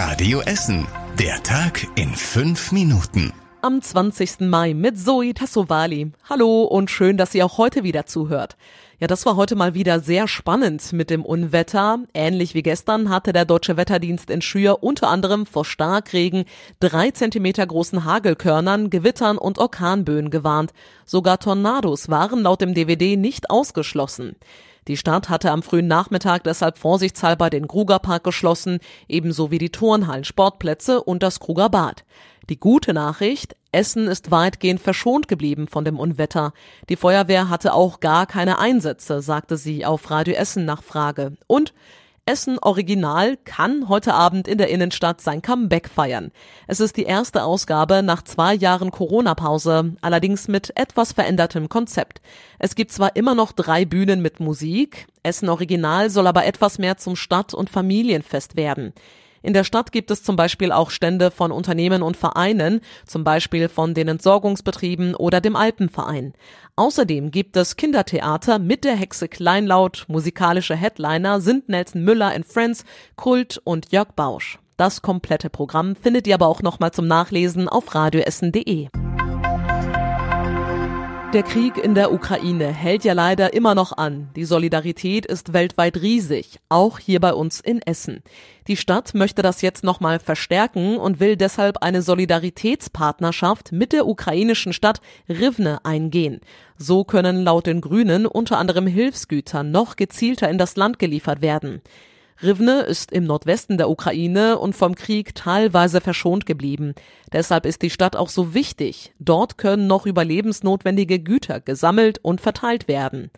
[0.00, 0.86] Radio Essen.
[1.18, 3.32] Der Tag in fünf Minuten.
[3.62, 4.42] Am 20.
[4.42, 6.12] Mai mit Zoe Tassovali.
[6.30, 8.56] Hallo und schön, dass ihr auch heute wieder zuhört.
[9.00, 11.98] Ja, das war heute mal wieder sehr spannend mit dem Unwetter.
[12.14, 16.44] Ähnlich wie gestern hatte der Deutsche Wetterdienst in Schür unter anderem vor Starkregen,
[16.78, 20.72] drei Zentimeter großen Hagelkörnern, Gewittern und Orkanböen gewarnt.
[21.06, 24.36] Sogar Tornados waren laut dem DVD nicht ausgeschlossen.
[24.88, 30.24] Die Stadt hatte am frühen Nachmittag deshalb vorsichtshalber den Krugerpark geschlossen, ebenso wie die Turnhallen,
[30.24, 32.04] Sportplätze und das Kruger Bad.
[32.48, 36.54] Die gute Nachricht, Essen ist weitgehend verschont geblieben von dem Unwetter.
[36.88, 41.36] Die Feuerwehr hatte auch gar keine Einsätze, sagte sie auf Radio Essen nach Frage.
[41.46, 41.74] Und
[42.28, 46.30] Essen Original kann heute Abend in der Innenstadt sein Comeback feiern.
[46.66, 52.20] Es ist die erste Ausgabe nach zwei Jahren Corona-Pause, allerdings mit etwas verändertem Konzept.
[52.58, 56.98] Es gibt zwar immer noch drei Bühnen mit Musik, Essen Original soll aber etwas mehr
[56.98, 58.92] zum Stadt- und Familienfest werden.
[59.42, 63.68] In der Stadt gibt es zum Beispiel auch Stände von Unternehmen und Vereinen, zum Beispiel
[63.68, 66.34] von den Entsorgungsbetrieben oder dem Alpenverein.
[66.76, 72.84] Außerdem gibt es Kindertheater mit der Hexe Kleinlaut, musikalische Headliner sind Nelson Müller in Friends,
[73.16, 74.58] Kult und Jörg Bausch.
[74.76, 78.88] Das komplette Programm findet ihr aber auch nochmal zum Nachlesen auf radioessen.de.
[81.34, 84.30] Der Krieg in der Ukraine hält ja leider immer noch an.
[84.34, 88.22] Die Solidarität ist weltweit riesig, auch hier bei uns in Essen.
[88.66, 94.72] Die Stadt möchte das jetzt nochmal verstärken und will deshalb eine Solidaritätspartnerschaft mit der ukrainischen
[94.72, 96.40] Stadt Rivne eingehen.
[96.78, 101.82] So können laut den Grünen unter anderem Hilfsgüter noch gezielter in das Land geliefert werden.
[102.40, 106.94] Rivne ist im Nordwesten der Ukraine und vom Krieg teilweise verschont geblieben.
[107.32, 109.12] Deshalb ist die Stadt auch so wichtig.
[109.18, 113.30] Dort können noch überlebensnotwendige Güter gesammelt und verteilt werden.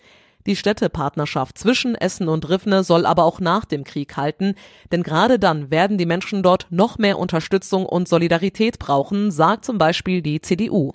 [0.47, 4.55] Die Städtepartnerschaft zwischen Essen und Rivne soll aber auch nach dem Krieg halten,
[4.91, 9.79] denn gerade dann werden die Menschen dort noch mehr Unterstützung und Solidarität brauchen, sagt zum
[9.79, 10.93] Beispiel die CDU.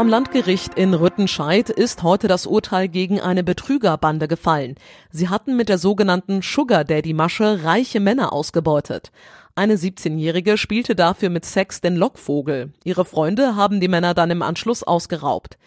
[0.00, 4.76] Am Landgericht in Rüttenscheid ist heute das Urteil gegen eine Betrügerbande gefallen.
[5.10, 9.12] Sie hatten mit der sogenannten Sugar Daddy Masche reiche Männer ausgebeutet.
[9.56, 12.72] Eine 17-Jährige spielte dafür mit Sex den Lockvogel.
[12.82, 15.58] Ihre Freunde haben die Männer dann im Anschluss ausgeraubt.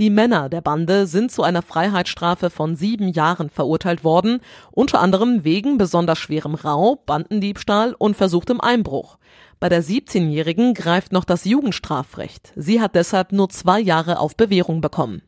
[0.00, 4.40] Die Männer der Bande sind zu einer Freiheitsstrafe von sieben Jahren verurteilt worden,
[4.72, 9.18] unter anderem wegen besonders schwerem Raub, Bandendiebstahl und versuchtem Einbruch.
[9.58, 12.54] Bei der 17-Jährigen greift noch das Jugendstrafrecht.
[12.56, 15.20] Sie hat deshalb nur zwei Jahre auf Bewährung bekommen.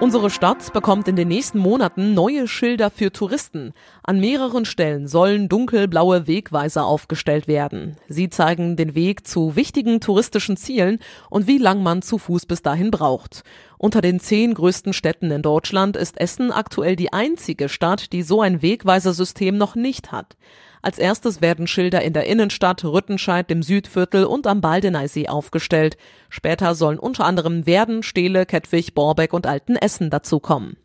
[0.00, 3.72] Unsere Stadt bekommt in den nächsten Monaten neue Schilder für Touristen.
[4.02, 7.96] An mehreren Stellen sollen dunkelblaue Wegweiser aufgestellt werden.
[8.08, 10.98] Sie zeigen den Weg zu wichtigen touristischen Zielen
[11.30, 13.44] und wie lang man zu Fuß bis dahin braucht.
[13.84, 18.40] Unter den zehn größten Städten in Deutschland ist Essen aktuell die einzige Stadt, die so
[18.40, 20.38] ein Wegweisersystem noch nicht hat.
[20.80, 25.98] Als erstes werden Schilder in der Innenstadt, Rüttenscheid, dem Südviertel und am Baldeneysee aufgestellt.
[26.30, 30.78] Später sollen unter anderem Werden, Stehle, Kettwig, Borbeck und Altenessen dazukommen.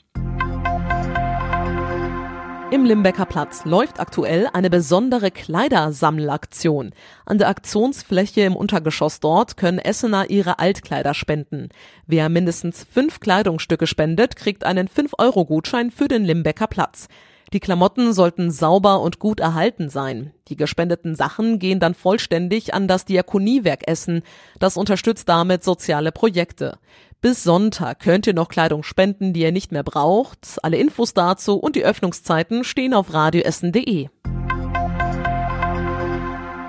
[2.72, 6.92] Im Limbecker Platz läuft aktuell eine besondere Kleidersammelaktion.
[7.26, 11.70] An der Aktionsfläche im Untergeschoss dort können Essener ihre Altkleider spenden.
[12.06, 17.08] Wer mindestens fünf Kleidungsstücke spendet, kriegt einen 5-Euro-Gutschein für den Limbecker Platz.
[17.54, 20.32] Die Klamotten sollten sauber und gut erhalten sein.
[20.50, 24.22] Die gespendeten Sachen gehen dann vollständig an das Diakoniewerk Essen.
[24.60, 26.78] Das unterstützt damit soziale Projekte.
[27.22, 30.58] Bis Sonntag könnt ihr noch Kleidung spenden, die ihr nicht mehr braucht.
[30.64, 34.08] Alle Infos dazu und die Öffnungszeiten stehen auf radioessen.de.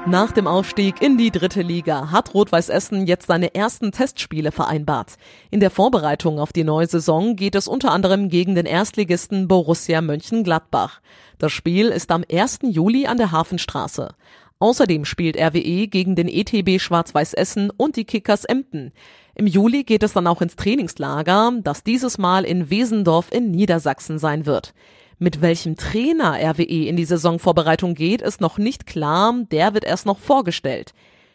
[0.06, 5.18] Nach dem Aufstieg in die dritte Liga hat Rot-Weiß Essen jetzt seine ersten Testspiele vereinbart.
[5.52, 10.00] In der Vorbereitung auf die neue Saison geht es unter anderem gegen den Erstligisten Borussia
[10.00, 11.00] Mönchengladbach.
[11.38, 12.60] Das Spiel ist am 1.
[12.62, 14.16] Juli an der Hafenstraße.
[14.60, 18.92] Außerdem spielt RWE gegen den ETB Schwarz-Weiß Essen und die Kickers Emden.
[19.34, 24.18] Im Juli geht es dann auch ins Trainingslager, das dieses Mal in Wesendorf in Niedersachsen
[24.18, 24.74] sein wird.
[25.18, 30.04] Mit welchem Trainer RWE in die Saisonvorbereitung geht, ist noch nicht klar, der wird erst
[30.04, 30.92] noch vorgestellt.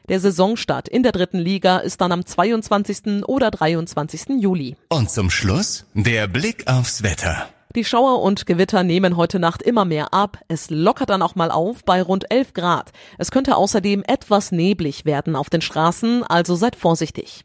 [0.07, 3.25] Der Saisonstart in der dritten Liga ist dann am 22.
[3.25, 4.39] oder 23.
[4.39, 4.75] Juli.
[4.89, 7.50] Und zum Schluss der Blick aufs Wetter.
[7.75, 10.38] Die Schauer und Gewitter nehmen heute Nacht immer mehr ab.
[10.48, 12.94] Es lockert dann auch mal auf bei rund 11 Grad.
[13.18, 17.44] Es könnte außerdem etwas neblig werden auf den Straßen, also seid vorsichtig.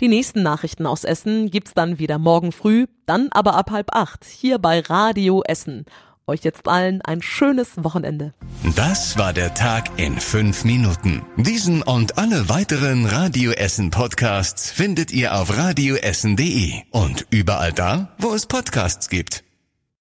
[0.00, 4.24] Die nächsten Nachrichten aus Essen gibt's dann wieder morgen früh, dann aber ab halb acht
[4.24, 5.84] hier bei Radio Essen.
[6.26, 8.32] Euch jetzt allen ein schönes Wochenende.
[8.74, 11.22] Das war der Tag in fünf Minuten.
[11.36, 18.34] Diesen und alle weiteren Radio Essen Podcasts findet ihr auf radioessen.de und überall da, wo
[18.34, 19.45] es Podcasts gibt.